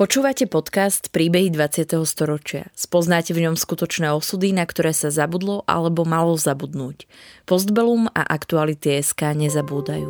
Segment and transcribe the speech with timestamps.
[0.00, 2.08] Počúvate podcast Príbehy 20.
[2.08, 2.72] storočia.
[2.72, 7.04] Spoznáte v ňom skutočné osudy, na ktoré sa zabudlo alebo malo zabudnúť.
[7.44, 10.08] Postbelum a aktuality SK nezabúdajú.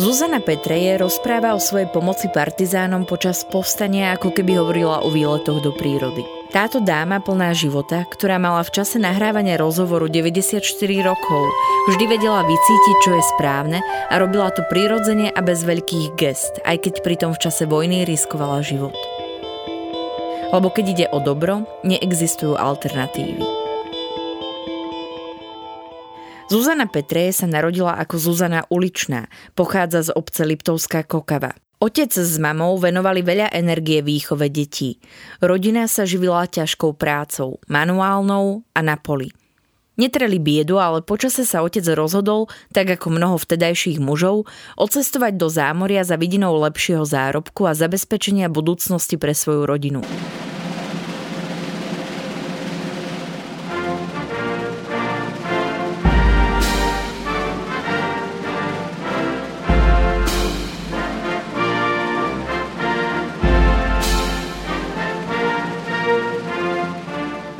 [0.00, 5.76] Zuzana Petreje rozpráva o svojej pomoci partizánom počas povstania, ako keby hovorila o výletoch do
[5.76, 6.24] prírody.
[6.54, 10.62] Táto dáma plná života, ktorá mala v čase nahrávania rozhovoru 94
[11.02, 11.50] rokov,
[11.90, 16.86] vždy vedela vycítiť, čo je správne a robila to prirodzene a bez veľkých gest, aj
[16.86, 18.94] keď pritom v čase vojny riskovala život.
[20.54, 23.42] Lebo keď ide o dobro, neexistujú alternatívy.
[26.54, 29.26] Zuzana Petreje sa narodila ako Zuzana Uličná,
[29.58, 31.58] pochádza z obce Liptovská Kokava.
[31.84, 34.96] Otec s mamou venovali veľa energie výchove detí.
[35.44, 39.28] Rodina sa živila ťažkou prácou, manuálnou a na poli.
[40.00, 44.48] Netreli biedu, ale počase sa otec rozhodol, tak ako mnoho vtedajších mužov,
[44.80, 50.00] odcestovať do zámoria za vidinou lepšieho zárobku a zabezpečenia budúcnosti pre svoju rodinu.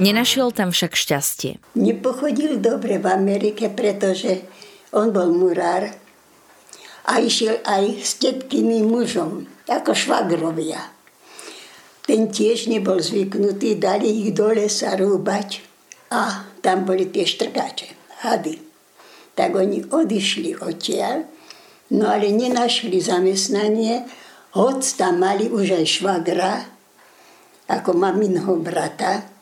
[0.04, 1.64] Nenašiel tam však šťastie.
[1.80, 4.44] Nepochodil dobre v Amerike, pretože
[4.92, 5.88] on bol murár
[7.08, 10.92] a išiel aj s tetkými mužom, ako švagrovia.
[12.04, 15.64] Ten tiež nebol zvyknutý, dali ich do lesa rúbať
[16.12, 18.60] a tam boli tie štrkáče, hady.
[19.32, 21.24] Tak oni odišli odtiaľ,
[21.96, 24.04] no ale nenašli zamestnanie,
[24.52, 26.52] hoď tam mali už aj švagra,
[27.72, 29.33] ako maminho brata,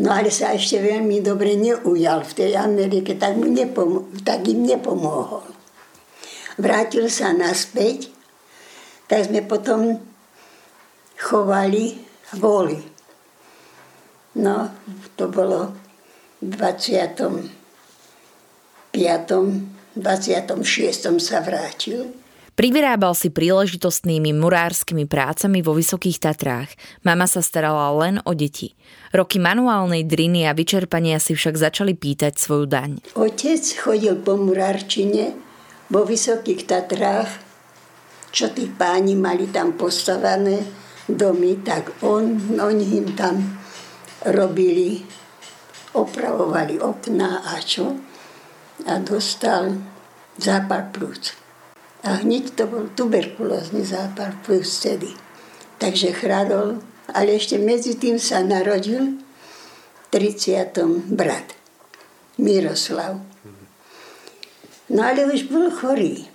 [0.00, 4.64] No ale sa ešte veľmi dobre neujal v tej Amerike, tak, mu nepomo- tak im
[4.64, 5.44] nepomohol.
[6.56, 8.08] Vrátil sa naspäť,
[9.04, 10.00] tak sme potom
[11.20, 12.00] chovali
[12.40, 12.80] voli.
[14.40, 14.72] No,
[15.20, 15.76] to bolo
[16.40, 17.52] v 25.
[19.92, 21.20] 26.
[21.20, 22.21] sa vrátil.
[22.52, 26.68] Privyrábal si príležitostnými murárskymi prácami vo Vysokých Tatrách.
[27.00, 28.76] Mama sa starala len o deti.
[29.08, 32.90] Roky manuálnej driny a vyčerpania si však začali pýtať svoju daň.
[33.16, 35.32] Otec chodil po murárčine
[35.88, 37.32] vo Vysokých Tatrách,
[38.28, 40.60] čo tí páni mali tam postavané
[41.08, 43.40] domy, tak on, oni im tam
[44.28, 45.00] robili,
[45.96, 47.96] opravovali okná a čo.
[48.84, 49.72] A dostal
[50.36, 51.41] zápal plúc.
[52.02, 55.14] A hneď to bol tuberkulózny zápal plus vtedy.
[55.78, 56.82] Takže chradol,
[57.14, 60.74] ale ešte medzi tým sa narodil v 30.
[61.14, 61.54] brat,
[62.42, 63.22] Miroslav.
[64.92, 66.26] No ale už bol chorý.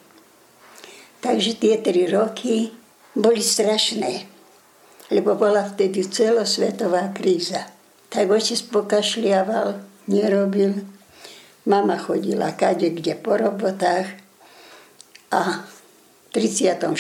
[1.22, 2.72] Takže tie tri roky
[3.12, 4.26] boli strašné,
[5.12, 7.68] lebo bola vtedy celosvetová kríza.
[8.08, 10.88] Tak otec pokašliaval, nerobil.
[11.68, 14.27] Mama chodila kade kde po robotách,
[15.32, 15.76] a v
[16.32, 16.94] 34.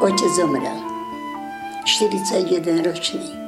[0.00, 0.78] otec zomrel.
[1.84, 3.42] 41 ročný.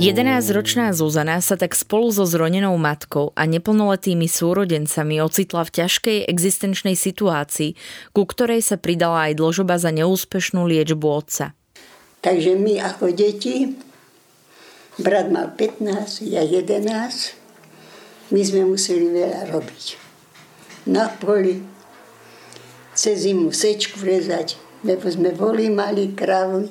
[0.00, 6.96] 11-ročná Zuzana sa tak spolu so zronenou matkou a neplnoletými súrodencami ocitla v ťažkej existenčnej
[6.96, 7.76] situácii,
[8.16, 11.52] ku ktorej sa pridala aj dlžoba za neúspešnú liečbu otca.
[12.20, 13.72] Takže my ako deti,
[15.00, 17.40] brat mal 15, ja 11,
[18.30, 19.84] my sme museli veľa robiť.
[20.92, 21.64] Na poli,
[22.92, 26.68] cez zimu sečku rezať, lebo sme boli mali kravy,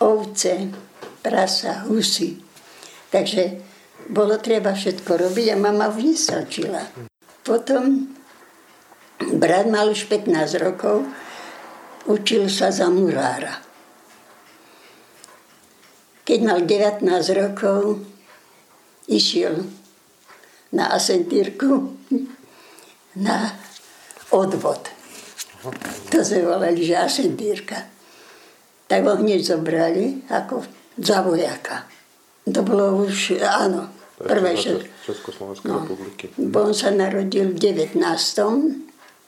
[0.00, 0.72] ovce,
[1.20, 2.40] prasa, husy.
[3.12, 3.60] Takže
[4.08, 6.80] bolo treba všetko robiť a mama už nestačila.
[7.44, 8.08] Potom
[9.36, 11.04] brat mal už 15 rokov,
[12.08, 13.73] učil sa za murára.
[16.24, 17.04] Keď mal 19
[17.36, 18.00] rokov,
[19.12, 19.60] išiel
[20.72, 21.94] na asentírku
[23.20, 23.52] na
[24.32, 24.88] odvod.
[26.10, 27.88] To sme volali, že asentírka.
[28.84, 30.64] Tak ho hneď zobrali ako
[31.00, 31.88] za vojaka.
[32.44, 33.88] To bolo už, áno,
[34.20, 36.24] prvé Československej no, republiky.
[36.36, 38.00] Bo on sa narodil v 19.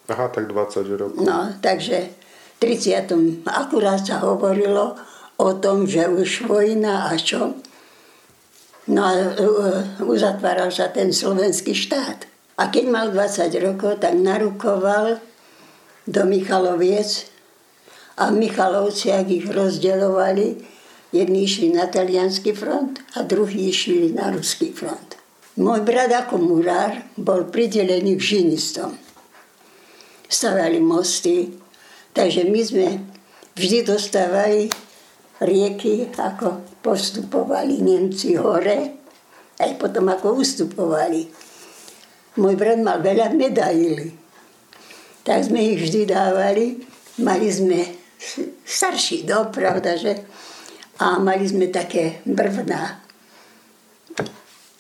[0.07, 1.25] Aha, tak 20 rokov.
[1.25, 2.13] No, takže
[2.57, 3.45] v 30.
[3.49, 4.97] akurát sa hovorilo
[5.37, 7.57] o tom, že už vojna a čo.
[8.87, 9.29] No a e,
[10.05, 12.25] uzatváral sa ten slovenský štát.
[12.57, 15.21] A keď mal 20 rokov, tak narukoval
[16.09, 17.29] do Michaloviec
[18.17, 20.77] a v Michalovciach ich rozdeľovali.
[21.13, 25.17] Jedni išli na talianský front a druhí išli na ruský front.
[25.57, 28.93] Môj brat ako murár bol pridelený k žinistom.
[30.27, 31.57] Stavali mosty,
[32.13, 32.89] takže my sme
[33.57, 34.69] vždy dostávali
[35.43, 38.97] rieky, ako postupovali Nemci hore,
[39.57, 41.29] aj potom ako ustupovali.
[42.37, 44.13] Môj brat mal veľa medailí.
[45.25, 46.77] Tak sme ich vždy dávali.
[47.25, 47.81] Mali sme
[48.63, 50.21] starší dom, pravda, že?
[51.01, 53.01] A mali sme také brvná.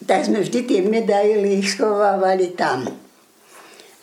[0.05, 2.85] Tak sme vždy tie medaily schovávali tam.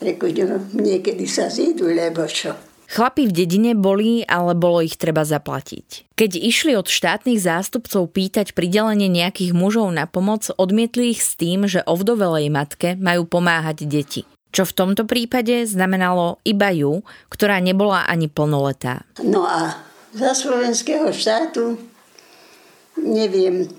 [0.01, 0.27] Reku,
[0.73, 2.72] niekedy sa zídu, lebo čo?
[2.93, 6.13] Chlapi v dedine boli, ale bolo ich treba zaplatiť.
[6.13, 11.65] Keď išli od štátnych zástupcov pýtať pridelenie nejakých mužov na pomoc, odmietli ich s tým,
[11.65, 14.29] že ovdovelej matke majú pomáhať deti.
[14.53, 17.01] Čo v tomto prípade znamenalo iba ju,
[17.33, 19.09] ktorá nebola ani plnoletá.
[19.25, 19.73] No a
[20.13, 21.81] za slovenského štátu
[23.01, 23.73] neviem,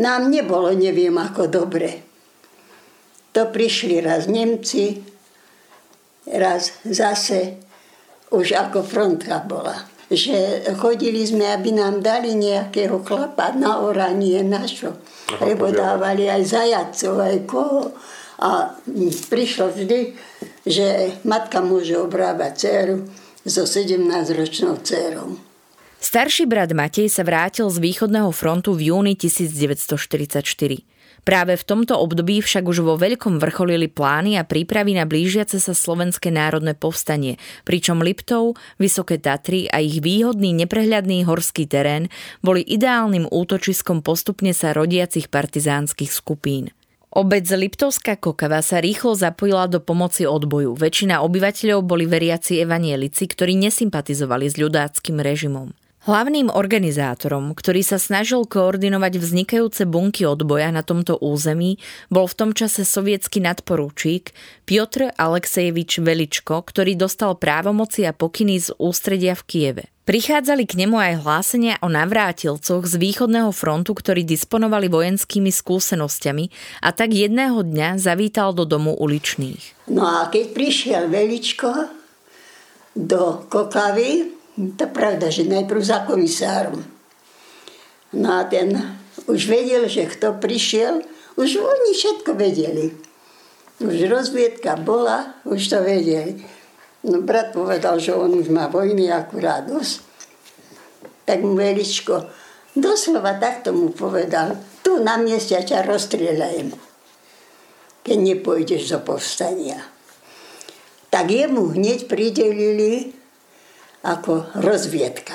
[0.00, 2.00] nám nebolo neviem ako dobre.
[3.36, 5.04] To prišli raz Nemci,
[6.36, 7.56] raz zase
[8.28, 9.88] už ako frontka bola.
[10.08, 14.96] Že chodili sme, aby nám dali nejakého chlapa na oranie našo.
[15.28, 17.92] Aha, lebo dávali aj zajacov, aj koho.
[18.40, 18.72] A
[19.28, 20.16] prišlo vždy,
[20.64, 22.96] že matka môže obrábať dceru
[23.44, 25.36] so 17-ročnou dcerou.
[25.98, 30.86] Starší brat Matej sa vrátil z východného frontu v júni 1944.
[31.26, 35.74] Práve v tomto období však už vo veľkom vrcholili plány a prípravy na blížiace sa
[35.74, 43.28] slovenské národné povstanie, pričom Liptov, Vysoké Tatry a ich výhodný neprehľadný horský terén boli ideálnym
[43.28, 46.70] útočiskom postupne sa rodiacich partizánskych skupín.
[47.08, 50.76] Obec Liptovská Kokava sa rýchlo zapojila do pomoci odboju.
[50.76, 55.72] Väčšina obyvateľov boli veriaci evanielici, ktorí nesympatizovali s ľudáckým režimom.
[55.98, 62.50] Hlavným organizátorom, ktorý sa snažil koordinovať vznikajúce bunky odboja na tomto území, bol v tom
[62.54, 64.30] čase sovietský nadporúčík
[64.62, 69.84] Piotr Aleksejevič Veličko, ktorý dostal právomoci a pokyny z ústredia v Kieve.
[70.06, 76.44] Prichádzali k nemu aj hlásenia o navrátilcoch z východného frontu, ktorí disponovali vojenskými skúsenosťami
[76.80, 79.90] a tak jedného dňa zavítal do domu uličných.
[79.92, 81.92] No a keď prišiel Veličko
[82.96, 86.82] do Kokavy, to pravda, že najprv za komisárom.
[88.14, 88.74] No a ten
[89.30, 91.04] už vedel, že kto prišiel,
[91.38, 92.90] už oni všetko vedeli.
[93.78, 96.42] Už rozviedka bola, už to vedeli.
[97.06, 100.02] No brat povedal, že on už má vojny akurát dosť.
[101.22, 102.26] Tak mu Veličko
[102.80, 104.56] doslova takto mu povedal,
[104.86, 106.72] tu na mieste ťa rozstrieľajem,
[108.06, 109.82] keď nepôjdeš do povstania.
[111.10, 113.17] Tak jemu hneď pridelili
[114.02, 115.34] ako rozviedka.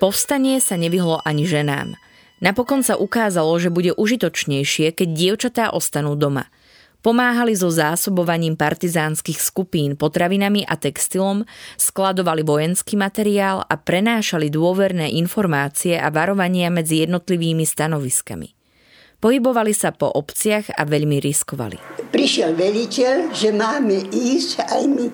[0.00, 1.92] Povstanie sa nevyhlo ani ženám.
[2.40, 6.48] Napokon sa ukázalo, že bude užitočnejšie, keď dievčatá ostanú doma.
[7.00, 11.48] Pomáhali so zásobovaním partizánskych skupín potravinami a textilom,
[11.80, 18.59] skladovali vojenský materiál a prenášali dôverné informácie a varovania medzi jednotlivými stanoviskami.
[19.20, 21.76] Pohybovali sa po obciach a veľmi riskovali.
[22.08, 25.06] Prišiel veliteľ, že máme ísť aj my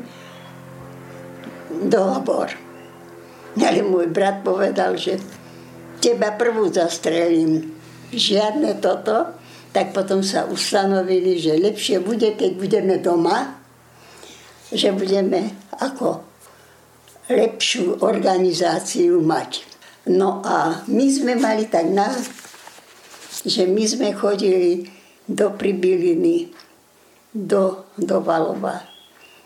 [1.90, 2.54] do obor.
[3.58, 5.18] Ale môj brat povedal, že
[5.98, 7.74] teba prvú zastrelím.
[8.14, 9.34] Žiadne toto.
[9.74, 13.58] Tak potom sa ustanovili, že lepšie bude, keď budeme doma,
[14.70, 15.50] že budeme
[15.82, 16.22] ako
[17.26, 19.66] lepšiu organizáciu mať.
[20.06, 22.06] No a my sme mali tak na
[23.46, 24.90] že my sme chodili
[25.30, 26.50] do Pribiliny,
[27.30, 28.82] do, do Valova,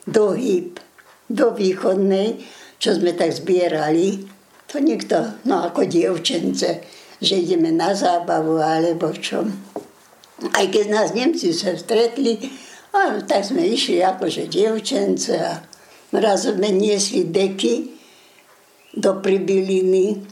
[0.09, 0.80] do Hýb,
[1.28, 2.40] do Východnej,
[2.80, 4.25] čo sme tak zbierali.
[4.73, 6.80] To nikto, no ako dievčence,
[7.21, 9.45] že ideme na zábavu alebo čo.
[10.57, 12.40] Aj keď nás Nemci sa stretli,
[12.97, 15.61] a tak sme išli akože dievčence a
[16.16, 17.92] raz sme niesli deky
[18.97, 20.25] do Pribiliny.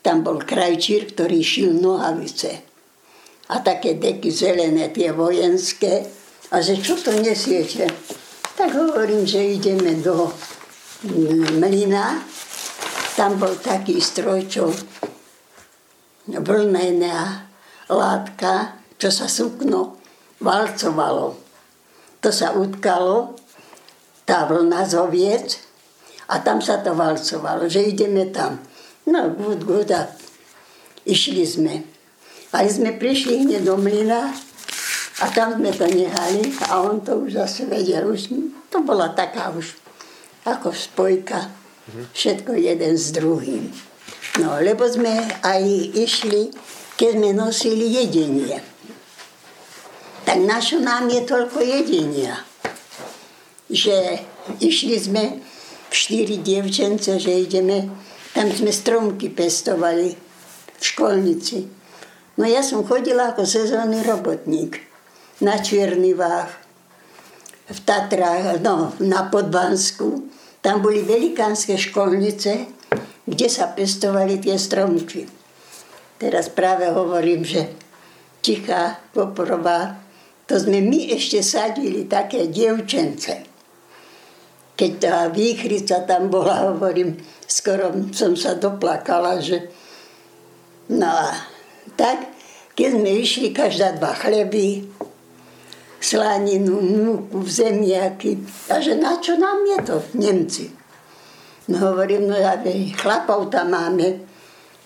[0.00, 2.75] Tam bol krajčír, ktorý šil nohavice
[3.46, 6.06] a také deky zelené, tie vojenské.
[6.50, 7.86] A že čo to nesiete?
[8.56, 10.30] Tak hovorím, že ideme do
[11.58, 12.22] mlyna.
[13.14, 14.70] Tam bol taký stroj, čo
[16.26, 17.48] vlnená
[17.88, 20.00] látka, čo sa sukno
[20.42, 21.38] valcovalo.
[22.20, 23.38] To sa utkalo,
[24.26, 25.62] tá vlna zoviec
[26.26, 28.58] a tam sa to valcovalo, že ideme tam.
[29.06, 30.10] No, good, good, a
[31.06, 31.95] išli sme.
[32.56, 34.32] Ale sme prišli hneď do mlyna
[35.20, 38.08] a tam sme to nehali a on to už zase vedel.
[38.08, 38.32] Už,
[38.72, 39.76] to bola taká už
[40.48, 41.52] ako spojka.
[42.16, 43.68] Všetko jeden s druhým.
[44.40, 45.12] No, lebo sme
[45.44, 45.62] aj
[45.96, 46.50] išli,
[46.96, 48.58] keď sme nosili jedenie.
[50.26, 52.40] Tak našo nám je toľko jedenia,
[53.70, 54.26] že
[54.58, 55.24] išli sme
[55.94, 57.86] štyri dievčence, že ideme,
[58.34, 60.18] tam sme stromky pestovali
[60.76, 61.75] v školnici.
[62.36, 64.84] No ja som chodila ako sezónny robotník
[65.40, 66.12] na Čierny
[67.66, 70.28] v Tatrách, no, na Podbansku.
[70.60, 72.68] Tam boli velikánske školnice,
[73.24, 75.24] kde sa pestovali tie stromky.
[76.20, 77.72] Teraz práve hovorím, že
[78.44, 79.96] Tichá Poporová,
[80.46, 83.42] to sme my ešte sadili také dievčence.
[84.76, 87.16] Keď tá výchrica tam bola, hovorím,
[87.48, 89.72] skoro som sa doplakala, že
[90.92, 91.55] no a
[91.96, 92.28] tak,
[92.76, 94.84] keď sme išli každá dva chleby,
[95.96, 98.38] slaninu, múku, zemiaky.
[98.70, 100.70] A že na čo nám je to, Nemci?
[101.66, 102.54] No hovorím, no ja
[102.94, 104.22] chlapov tam máme,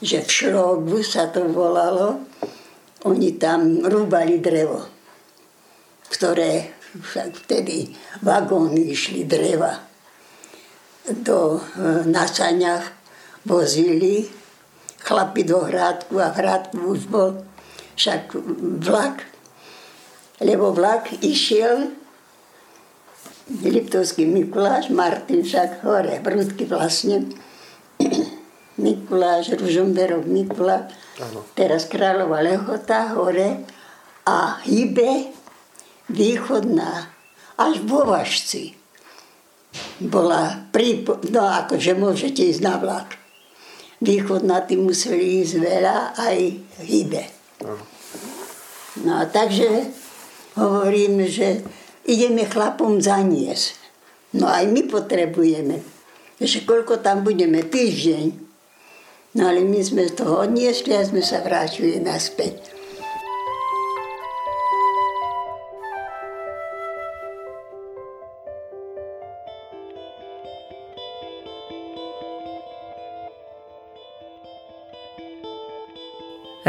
[0.01, 2.25] že v Šrogu sa to volalo,
[3.05, 4.81] oni tam rúbali drevo,
[6.09, 7.93] ktoré však vtedy
[8.25, 9.77] vagóny išli dreva
[11.05, 12.93] do, e, na saňach
[13.45, 14.40] vozili
[15.11, 17.43] chlapi do Hrádku a v Hrádku už bol
[17.99, 18.39] však
[18.87, 19.27] vlak
[20.41, 21.93] lebo vlak išiel
[23.51, 27.29] Liptovský Mikuláš, Martin však hore, Brudky vlastne,
[28.85, 30.95] Mikuláš, Ružomberok Mikuláš,
[31.53, 33.67] teraz Kráľova Lehota hore
[34.25, 35.35] a hybe
[36.09, 37.11] východná
[37.59, 38.79] až vo Vašci.
[40.01, 43.19] Bola prípo- no akože môžete ísť na vlak.
[44.01, 46.39] Východná tým museli ísť veľa aj
[46.89, 47.23] hybe.
[49.05, 49.93] No a takže
[50.57, 51.61] hovorím, že
[52.09, 53.77] ideme chlapom zaniesť.
[54.41, 55.85] No aj my potrebujeme.
[56.41, 57.61] Že koľko tam budeme?
[57.61, 58.27] Týždeň.
[59.37, 62.80] No ale my sme to odniesli a sme sa vrátili naspäť.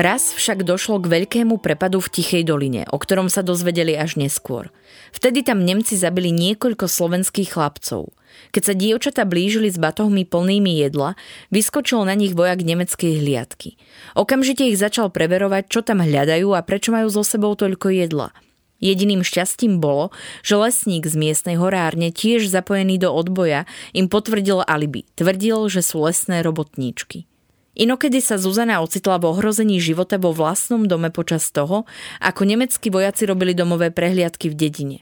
[0.02, 4.74] Raz však došlo k veľkému prepadu v Tichej doline, o ktorom sa dozvedeli až neskôr.
[5.14, 8.10] Vtedy tam Nemci zabili niekoľko slovenských chlapcov.
[8.50, 11.14] Keď sa dievčata blížili s batohmi plnými jedla,
[11.54, 13.78] vyskočil na nich vojak nemeckej hliadky.
[14.18, 18.34] Okamžite ich začal preverovať, čo tam hľadajú a prečo majú so sebou toľko jedla.
[18.82, 20.10] Jediným šťastím bolo,
[20.42, 25.06] že lesník z miestnej horárne, tiež zapojený do odboja, im potvrdil alibi.
[25.14, 27.30] Tvrdil, že sú lesné robotníčky.
[27.72, 31.88] Inokedy sa Zuzana ocitla v ohrození života vo vlastnom dome počas toho,
[32.20, 34.98] ako nemeckí vojaci robili domové prehliadky v dedine.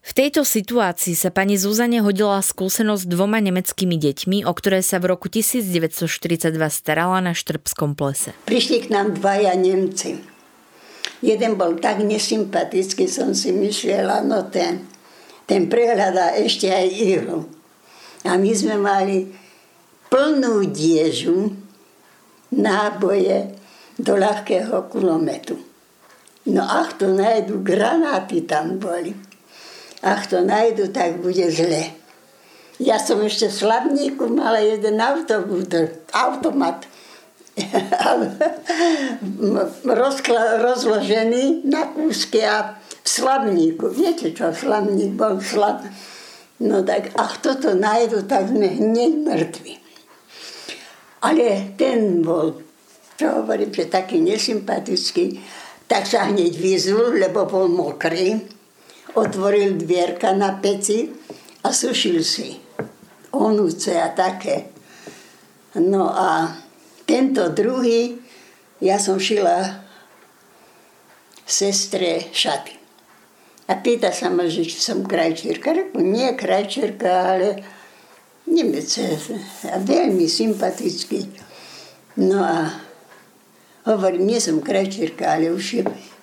[0.00, 5.12] V tejto situácii sa pani Zuzane hodila skúsenosť dvoma nemeckými deťmi, o ktoré sa v
[5.12, 6.08] roku 1942
[6.72, 8.32] starala na Štrbskom plese.
[8.48, 10.16] Prišli k nám dvaja Nemci.
[11.20, 14.86] Jeden bol tak nesympatický, som si myslela, no ten,
[15.44, 17.44] ten prehľadá ešte aj ihlu.
[18.24, 19.28] A my sme mali
[20.08, 21.52] plnú diežu,
[22.54, 23.54] náboje
[23.98, 25.58] do ľahkého kulometu.
[26.48, 29.12] No ach to nájdu, granáty tam boli.
[30.00, 31.92] Ach to nájdu, tak bude zle.
[32.78, 35.66] Ja som ešte v Slavníku mala jeden autobus,
[36.14, 36.86] automat
[40.62, 43.90] rozložený na kúsky a v Slavníku.
[43.90, 45.82] Viete čo, Slavník bol Slav.
[46.62, 49.77] No tak, ach toto nájdu, tak sme hneď mŕtvi.
[51.22, 52.54] Ale ten bol,
[53.18, 55.42] čo hovorím, že taký nesympatický,
[55.88, 58.38] tak sa hneď vyzul, lebo bol mokrý.
[59.18, 61.10] Otvoril dvierka na peci
[61.64, 62.54] a sušil si
[63.32, 64.70] onúce a také.
[65.80, 66.54] No a
[67.08, 68.20] tento druhý,
[68.78, 69.84] ja som šila
[71.48, 72.76] sestre šaty.
[73.68, 75.76] A pýta sa ma, že či som krajčírka.
[75.76, 77.48] Reku, nie krajčírka, ale
[78.48, 78.90] Nemec
[79.68, 81.28] a veľmi sympatický.
[82.18, 82.72] No a
[83.86, 85.82] hovorím, nie som krajčírka, ale už je,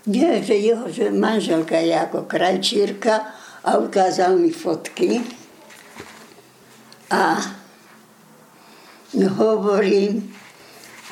[0.09, 3.29] vie, že jeho že manželka je ako krajčírka
[3.65, 5.21] a ukázal mi fotky.
[7.13, 7.37] A
[9.15, 10.33] hovorím,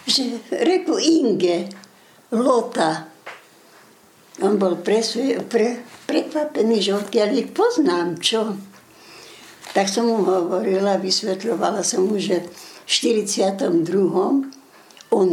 [0.03, 1.69] že reku Inge,
[2.33, 3.07] Lota.
[4.41, 8.72] On bol presve, pre, prekvapený, že odkiaľ ich poznám, čo?
[9.73, 12.45] Tak som mu hovorila, vysvetľovala som mu, že
[12.85, 13.73] v 42.
[15.13, 15.27] on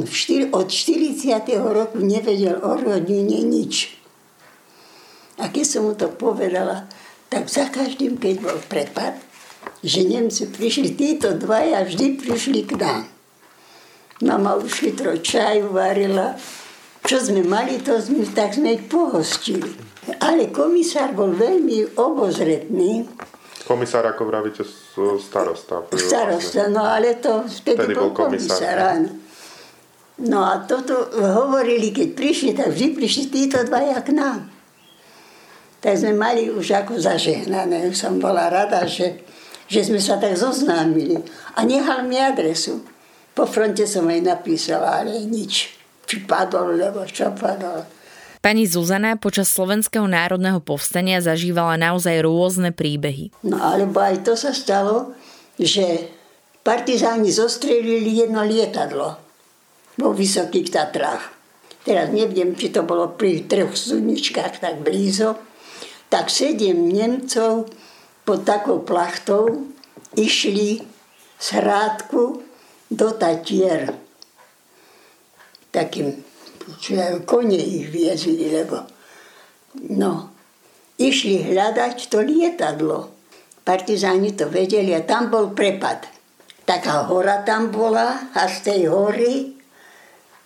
[0.52, 1.28] od 40.
[1.60, 3.96] roku nevedel o rodine nič.
[5.40, 6.88] A keď som mu to povedala,
[7.32, 9.16] tak za každým, keď bol prepad,
[9.84, 13.04] že Nemci prišli, títo dvaja vždy prišli k nám.
[14.20, 16.36] Mama už chytro čaju varila.
[17.00, 19.72] Čo sme mali, to sme, tak sme ich pohostili.
[20.20, 23.08] Ale komisár bol veľmi obozretný.
[23.68, 24.64] Komisár, ako vravíte,
[25.20, 25.84] starosta.
[25.92, 28.56] Starosta, no ale to vtedy, vtedy bol komisár.
[28.56, 29.10] komisár áno.
[30.20, 34.52] No a toto hovorili, keď prišli, tak vždy prišli títo dvaja k nám.
[35.80, 37.88] Tak sme mali už ako zažehnané.
[37.96, 39.24] Som bola rada, že,
[39.64, 41.16] že sme sa tak zoznámili.
[41.56, 42.84] A nechal mi adresu.
[43.32, 45.72] Po fronte som aj napísala, ale nič.
[46.04, 47.80] Či padol, lebo čo padol.
[48.40, 53.36] Pani Zuzana počas Slovenského národného povstania zažívala naozaj rôzne príbehy.
[53.44, 55.12] No alebo aj to sa stalo,
[55.60, 56.08] že
[56.64, 59.20] partizáni zostrelili jedno lietadlo
[60.00, 61.36] vo Vysokých Tatrách.
[61.84, 65.36] Teraz neviem, či to bolo pri troch studničkách tak blízo.
[66.08, 67.68] Tak sedem Nemcov
[68.24, 69.68] pod takou plachtou
[70.16, 70.80] išli
[71.36, 72.40] z Hrádku
[72.88, 73.92] do Tatier.
[75.70, 76.29] Takým,
[76.78, 78.84] čo ja, kone ich viezli, lebo
[79.96, 80.30] no,
[81.00, 82.98] išli hľadať to lietadlo.
[83.64, 86.06] Partizáni to vedeli a tam bol prepad.
[86.64, 89.60] Taká hora tam bola a z tej hory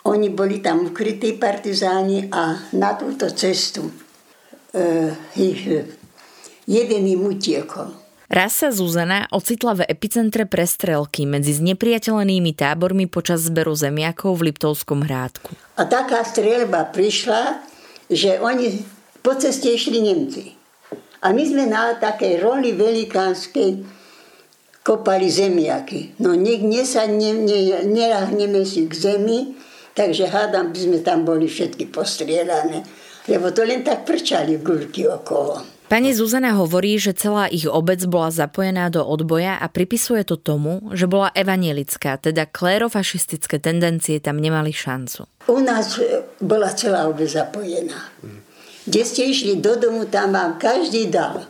[0.04, 5.64] oni boli tam ukrytí partizáni a na túto cestu uh, ich,
[6.68, 8.03] jeden im utiekol.
[8.28, 15.04] Raz sa Zuzana ocitla v epicentre prestrelky medzi znepriateľenými tábormi počas zberu zemiakov v Liptovskom
[15.04, 15.52] hrádku.
[15.76, 17.60] A taká strelba prišla,
[18.08, 18.80] že oni
[19.20, 20.56] po ceste išli Nemci.
[21.24, 23.84] A my sme na takej roli velikánskej
[24.84, 26.20] kopali zemiaky.
[26.20, 26.60] No nech
[27.84, 29.56] neráhneme si k zemi,
[29.94, 32.82] Takže hádam, by sme tam boli všetky postrielané.
[33.30, 35.73] Lebo to len tak prčali gulky okolo.
[35.94, 40.82] Pani Zuzana hovorí, že celá ich obec bola zapojená do odboja a pripisuje to tomu,
[40.90, 45.22] že bola evanielická, teda klérofašistické tendencie tam nemali šancu.
[45.46, 48.10] U nás e, bola celá obec zapojená.
[48.90, 51.46] Kde ste išli do domu, tam vám každý dal.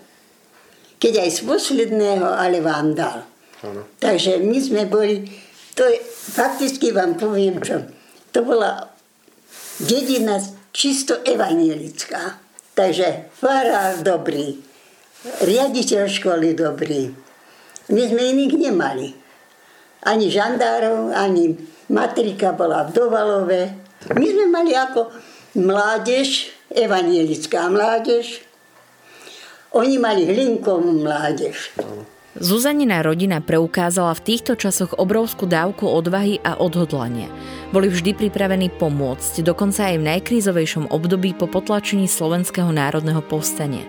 [1.01, 3.25] Keď aj z posledného, ale vám dal.
[3.65, 3.89] Ano.
[3.97, 5.25] Takže my sme boli,
[5.73, 5.97] to je,
[6.37, 7.81] fakticky vám poviem čo,
[8.29, 8.93] to bola
[9.81, 10.37] dedina
[10.69, 12.44] čisto evanielická.
[12.75, 14.59] Takže farár dobrý,
[15.47, 17.15] riaditeľ školy dobrý.
[17.95, 19.09] My sme iných nemali.
[20.05, 21.55] Ani žandárov, ani
[21.89, 23.63] matrika bola v Dovalove.
[24.13, 25.09] My sme mali ako
[25.55, 28.43] mládež, evanielická mládež.
[29.71, 31.73] Oni mali hlinkovú mládež.
[32.35, 37.31] Zuzanina rodina preukázala v týchto časoch obrovskú dávku odvahy a odhodlania.
[37.71, 43.87] Boli vždy pripravení pomôcť, dokonca aj v najkrízovejšom období po potlačení Slovenského národného povstania.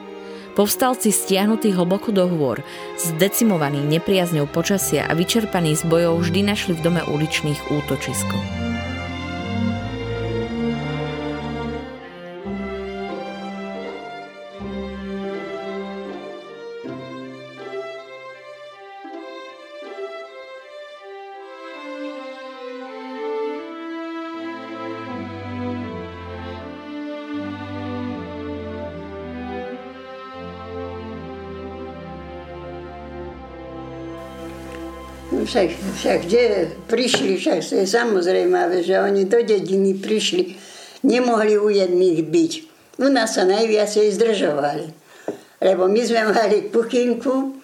[0.53, 2.61] Povstalci stiahnutí hlboko do hôr,
[3.01, 8.64] zdecimovaní nepriazňou počasia a vyčerpaní z bojov vždy našli v dome uličných útočiskov.
[35.45, 35.69] Však,
[36.01, 36.43] však kde
[36.89, 40.57] prišli, však to je samozrejme, že oni do dediny prišli,
[41.05, 42.51] nemohli u jedných byť.
[42.99, 44.85] U nás sa najviacej zdržovali.
[45.61, 47.55] Lebo my sme mali kuchynku,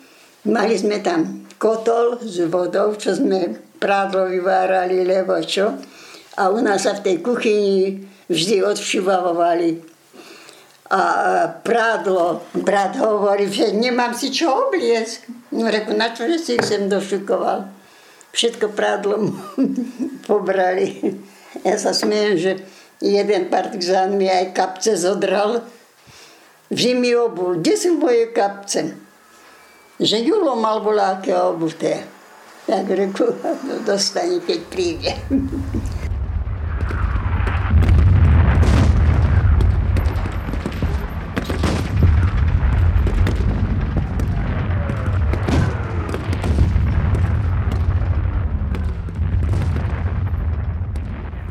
[0.48, 5.76] mali sme tam kotol s vodou, čo sme prádlo vyvárali, lebo čo.
[6.40, 9.91] A u nás sa v tej kuchyni vždy odšivavovali
[10.92, 11.02] a
[11.48, 12.44] prádlo.
[12.52, 15.32] Brat hovorí, že nemám si čo obliecť.
[15.56, 17.72] No reku, na čo, že si ich sem došukoval?
[18.36, 19.32] Všetko prádlo
[20.30, 21.16] pobrali.
[21.64, 22.60] Ja sa smiem, že
[23.00, 25.64] jeden partizán mi aj kapce zodral.
[26.68, 27.64] Vždy mi obul.
[27.64, 28.96] Kde sú moje kapce?
[29.96, 32.04] Že Julo mal voláke obuté.
[32.68, 33.32] Tak reku,
[33.88, 35.12] dostane, keď príde.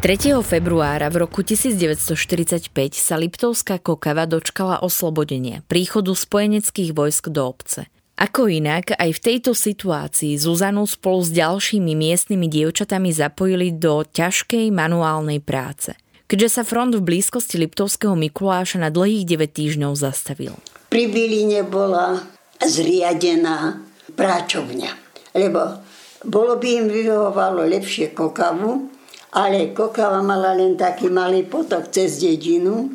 [0.00, 0.32] 3.
[0.40, 7.84] februára v roku 1945 sa Liptovská kokava dočkala oslobodenia, príchodu spojeneckých vojsk do obce.
[8.16, 14.72] Ako inak, aj v tejto situácii Zuzanu spolu s ďalšími miestnymi dievčatami zapojili do ťažkej
[14.72, 15.92] manuálnej práce.
[16.32, 20.56] Keďže sa front v blízkosti Liptovského Mikuláša na dlhých 9 týždňov zastavil.
[20.88, 22.24] Pri Biline bola
[22.56, 23.84] zriadená
[24.16, 24.96] práčovňa,
[25.36, 25.84] lebo
[26.24, 28.96] bolo by im vyhovovalo lepšie kokavu,
[29.34, 32.90] ale kokava mala len taký malý potok cez dedinu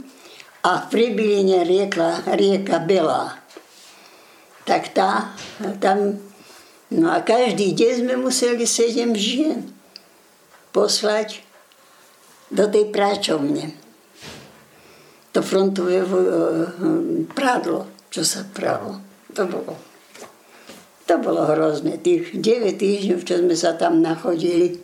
[0.66, 3.46] a v Pribiline riekla rieka Belá
[4.66, 5.38] tak tá,
[5.78, 6.18] tam,
[6.90, 9.62] no a každý deň sme museli sedem žien
[10.74, 11.46] poslať
[12.50, 13.78] do tej práčovne.
[15.38, 16.08] To frontové eh,
[17.30, 19.06] prádlo, čo sa pralo.
[19.38, 19.78] To bolo,
[21.06, 22.02] to bolo hrozné.
[22.02, 24.82] Tých 9 týždňov, čo sme sa tam nachodili,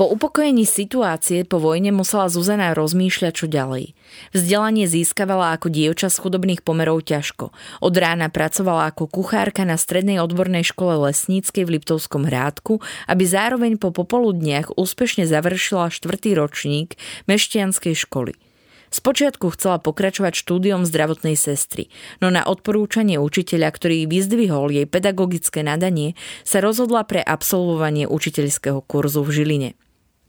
[0.00, 3.92] po upokojení situácie po vojne musela Zuzana rozmýšľať, čo ďalej.
[4.32, 7.52] Vzdelanie získavala ako dievča z chudobných pomerov ťažko.
[7.80, 13.76] Od rána pracovala ako kuchárka na strednej odbornej škole lesníckej v Liptovskom hrádku, aby zároveň
[13.76, 16.96] po popoludniach úspešne završila štvrtý ročník
[17.28, 18.51] meštianskej školy.
[18.92, 21.88] Spočiatku chcela pokračovať štúdiom zdravotnej sestry,
[22.20, 26.12] no na odporúčanie učiteľa, ktorý vyzdvihol jej pedagogické nadanie,
[26.44, 29.70] sa rozhodla pre absolvovanie učiteľského kurzu v Žiline.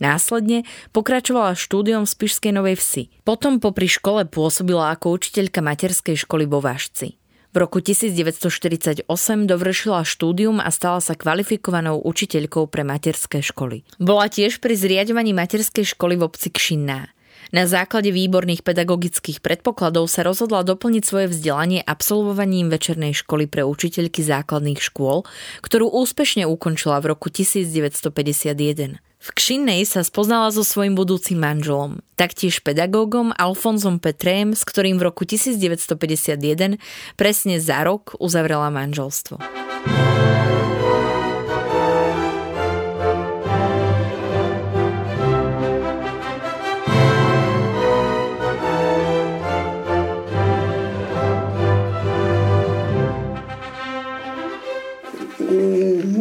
[0.01, 3.03] Následne pokračovala štúdiom v Spišskej Novej Vsi.
[3.23, 7.21] Potom popri škole pôsobila ako učiteľka materskej školy vo Vážci.
[7.53, 9.05] V roku 1948
[9.45, 13.85] dovršila štúdium a stala sa kvalifikovanou učiteľkou pre materské školy.
[14.01, 17.13] Bola tiež pri zriadovaní materskej školy v obci Kšinná.
[17.51, 24.23] Na základe výborných pedagogických predpokladov sa rozhodla doplniť svoje vzdelanie absolvovaním večernej školy pre učiteľky
[24.23, 25.27] základných škôl,
[25.65, 29.03] ktorú úspešne ukončila v roku 1951.
[29.23, 35.07] V Kšinnej sa spoznala so svojím budúcim manželom, taktiež pedagógom Alfonzom Petrém, s ktorým v
[35.07, 36.75] roku 1951
[37.15, 39.39] presne za rok uzavrela manželstvo.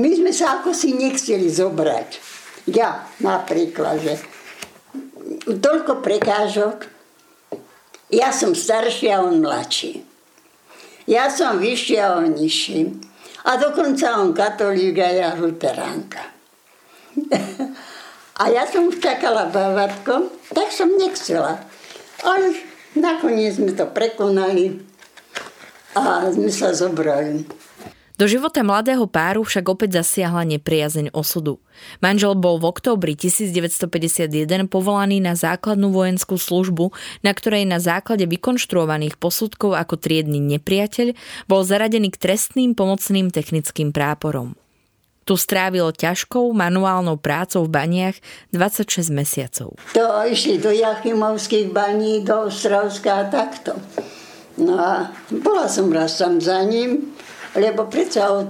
[0.03, 2.33] My sme sa ako si nechceli zobrať
[2.71, 4.15] ja napríklad, že
[5.51, 6.87] toľko prekážok,
[8.13, 10.05] ja som starší a on mladší.
[11.11, 12.95] Ja som vyšší a on nižší.
[13.43, 16.23] A dokonca on katolík a ja luteránka.
[18.41, 21.59] a ja som čakala bavatko, tak som nechcela.
[22.23, 22.55] Ale
[22.95, 24.79] nakoniec sme to prekonali
[25.99, 27.43] a sme sa zobrali.
[28.23, 31.59] Do života mladého páru však opäť zasiahla nepriazeň osudu.
[31.99, 36.95] Manžel bol v októbri 1951 povolaný na základnú vojenskú službu,
[37.27, 41.19] na ktorej na základe vykonštruovaných posudkov ako triedny nepriateľ
[41.51, 44.55] bol zaradený k trestným pomocným technickým práporom.
[45.27, 48.23] Tu strávil ťažkou manuálnou prácou v baniach
[48.55, 49.75] 26 mesiacov.
[49.99, 53.75] To išli do Jachimovských baní, do Ostravska a takto.
[54.63, 55.11] No a
[55.43, 57.19] bola som raz tam za ním,
[57.57, 58.49] lebo predsa od,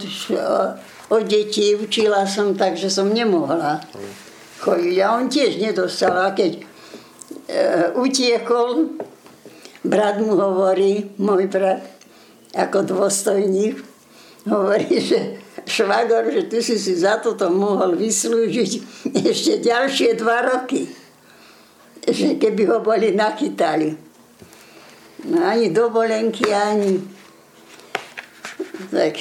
[1.10, 3.82] od detí učila som tak, že som nemohla
[4.62, 4.96] chodiť.
[5.02, 6.14] A on tiež nedostal.
[6.14, 6.62] A keď e,
[7.98, 8.94] utiekol,
[9.82, 11.82] brat mu hovorí, môj brat,
[12.54, 13.82] ako dôstojník,
[14.46, 18.72] hovorí, že švagor, že ty si si za toto mohol vyslúžiť
[19.30, 20.86] ešte ďalšie dva roky.
[22.02, 23.94] Že keby ho boli nachytali.
[25.22, 26.98] No ani dovolenky, ani
[28.90, 29.14] tak,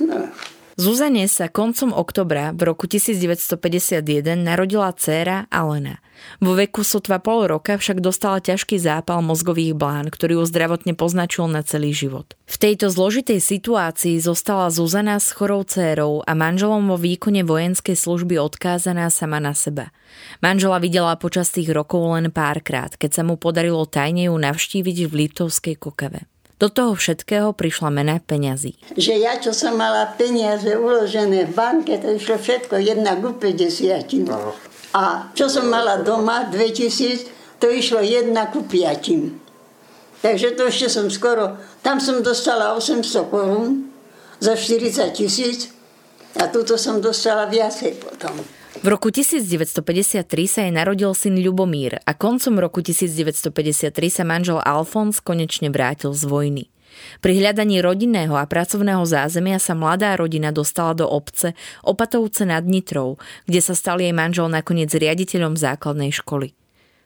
[0.00, 0.28] no.
[0.74, 4.02] Zuzane sa koncom oktobra v roku 1951
[4.42, 6.02] narodila dcéra Alena.
[6.42, 11.46] Vo veku sotva pol roka však dostala ťažký zápal mozgových blán, ktorý ju zdravotne poznačil
[11.46, 12.34] na celý život.
[12.50, 18.42] V tejto zložitej situácii zostala Zuzana s chorou dcérou a manželom vo výkone vojenskej služby
[18.42, 19.94] odkázaná sama na seba.
[20.42, 25.12] Manžela videla počas tých rokov len párkrát, keď sa mu podarilo tajne ju navštíviť v
[25.22, 26.26] Liptovskej kokave.
[26.62, 28.78] Do toho všetkého prišla mena peňazí.
[28.94, 34.30] Že ja, čo som mala peniaze uložené v banke, to išlo všetko jedna ku 50.
[34.30, 34.54] No.
[34.94, 40.22] A čo som mala doma, 2000, to išlo jedna ku 5.
[40.22, 43.92] Takže to ešte som skoro, tam som dostala 800 korún
[44.40, 45.68] za 40 tisíc
[46.38, 48.32] a tuto som dostala viacej potom.
[48.82, 55.22] V roku 1953 sa jej narodil syn Ľubomír a koncom roku 1953 sa manžel Alfons
[55.22, 56.64] konečne vrátil z vojny.
[57.22, 61.54] Pri hľadaní rodinného a pracovného zázemia sa mladá rodina dostala do obce
[61.86, 66.54] Opatovce nad Nitrou, kde sa stal jej manžel nakoniec riaditeľom základnej školy.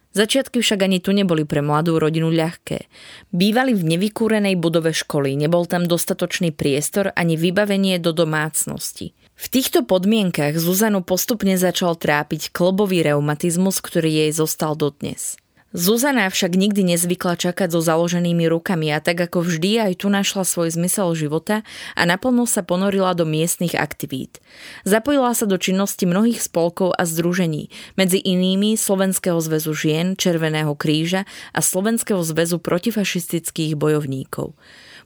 [0.09, 2.89] Začiatky však ani tu neboli pre mladú rodinu ľahké.
[3.29, 9.13] Bývali v nevykúrenej budove školy, nebol tam dostatočný priestor ani vybavenie do domácnosti.
[9.39, 15.39] V týchto podmienkach Zuzanu postupne začal trápiť klbový reumatizmus, ktorý jej zostal dodnes.
[15.71, 20.43] Zuzana však nikdy nezvykla čakať so založenými rukami a tak ako vždy aj tu našla
[20.43, 21.63] svoj zmysel života
[21.95, 24.43] a naplno sa ponorila do miestnych aktivít.
[24.83, 31.23] Zapojila sa do činnosti mnohých spolkov a združení, medzi inými Slovenského zväzu žien, Červeného kríža
[31.55, 34.51] a Slovenského zväzu protifašistických bojovníkov.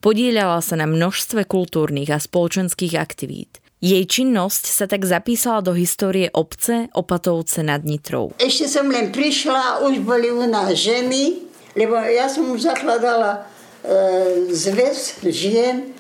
[0.02, 3.62] Podieľala sa na množstve kultúrnych a spoločenských aktivít.
[3.84, 8.32] Jej činnosť sa tak zapísala do histórie obce Opatovce nad Nitrou.
[8.39, 11.43] Ešte som len prišla, už boli u nás ženy,
[11.76, 13.43] lebo ja som už zakladala
[13.84, 15.91] e, zväz žien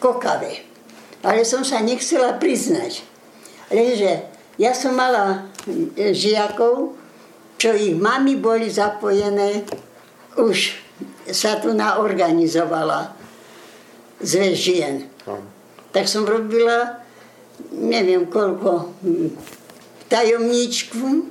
[0.00, 0.64] kokave.
[1.20, 3.04] Ale som sa nechcela priznať.
[3.68, 5.52] Lenže ja som mala
[5.92, 6.96] e, žiakov,
[7.60, 9.68] čo ich mami boli zapojené,
[10.40, 10.72] už
[11.28, 13.12] sa tu naorganizovala
[14.24, 15.04] zväz žien.
[15.92, 17.04] Tak som robila
[17.72, 18.92] neviem koľko,
[20.08, 21.28] tajomníčku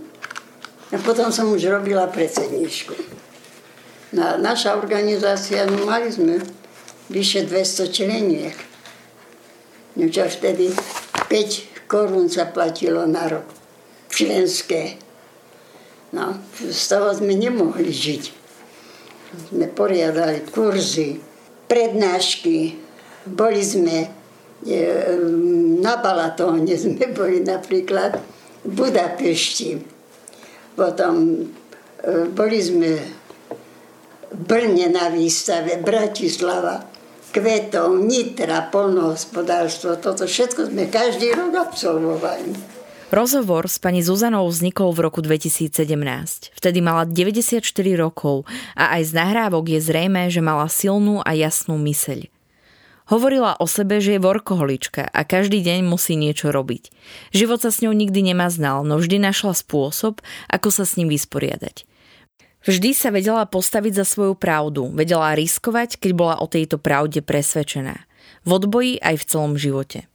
[0.94, 2.94] a potom som už robila predsedničku.
[4.16, 6.40] Na, naša organizácia, no mali sme
[7.12, 8.56] vyše 200 členiek.
[9.96, 10.72] No čo vtedy
[11.28, 13.48] 5 korún sa platilo na rok.
[14.12, 15.00] Členské.
[16.16, 18.24] No, z toho sme nemohli žiť.
[19.52, 21.20] Sme poriadali kurzy,
[21.68, 22.80] prednášky,
[23.28, 24.08] boli sme
[25.86, 28.18] na Balatóne sme boli napríklad
[28.66, 29.78] v Budapešti.
[30.74, 31.46] Potom
[32.02, 32.92] e, boli sme
[34.34, 36.82] v Brne na výstave, Bratislava,
[37.30, 40.02] Kvetov, Nitra, polnohospodárstvo.
[40.02, 42.76] Toto všetko sme každý rok absolvovali.
[43.14, 45.78] Rozhovor s pani Zuzanou vznikol v roku 2017.
[46.58, 47.62] Vtedy mala 94
[47.96, 52.35] rokov a aj z nahrávok je zrejme, že mala silnú a jasnú myseľ.
[53.06, 56.90] Hovorila o sebe, že je workoholička a každý deň musí niečo robiť.
[57.38, 61.14] Život sa s ňou nikdy nemá znal, no vždy našla spôsob, ako sa s ním
[61.14, 61.86] vysporiadať.
[62.66, 68.10] Vždy sa vedela postaviť za svoju pravdu, vedela riskovať, keď bola o tejto pravde presvedčená.
[68.42, 70.10] V odboji aj v celom živote.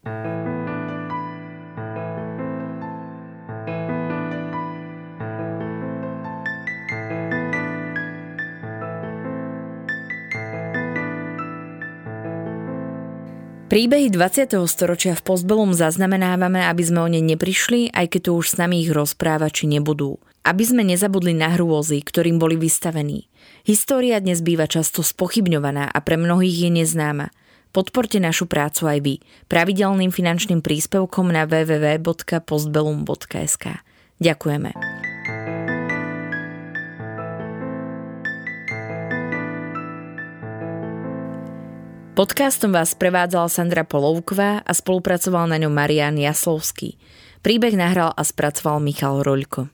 [13.71, 14.51] Príbehy 20.
[14.67, 18.83] storočia v Postbelum zaznamenávame, aby sme o ne neprišli, aj keď tu už s nami
[18.83, 20.19] ich rozprávači nebudú.
[20.43, 23.31] Aby sme nezabudli na hrôzy, ktorým boli vystavení.
[23.63, 27.31] História dnes býva často spochybňovaná a pre mnohých je neznáma.
[27.71, 33.87] Podporte našu prácu aj vy pravidelným finančným príspevkom na www.postbellum.sk.
[34.19, 34.90] Ďakujeme.
[42.21, 47.01] Podcastom vás prevádzala Sandra Polovková a spolupracoval na ňom Marian Jaslovský.
[47.41, 49.73] Príbeh nahral a spracoval Michal Roľko.